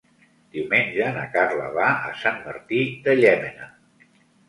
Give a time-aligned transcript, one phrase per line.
[0.55, 3.73] Diumenge na Carla va a Sant Martí de Llémena.